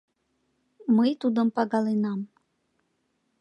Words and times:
Мый 0.95 1.11
тудым 1.21 1.47
пагаленам. 1.55 2.19